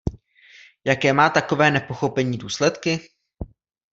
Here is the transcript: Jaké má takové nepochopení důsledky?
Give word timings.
Jaké 0.85 1.13
má 1.13 1.29
takové 1.29 1.71
nepochopení 1.71 2.37
důsledky? 2.37 3.07